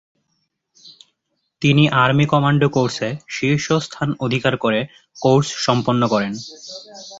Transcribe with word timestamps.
তিনি 1.61 1.83
army 2.03 2.25
commando 2.25 2.67
কোর্সে 2.69 3.09
শীর্ষস্থান 3.29 4.09
অধিকার 4.19 4.53
করে 4.57 4.79
কোর্স 5.17 5.47
সম্পন্ন 5.65 6.01
করেন। 6.07 6.33